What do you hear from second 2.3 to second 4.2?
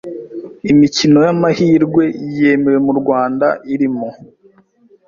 yemewe mu Rwanda irimo;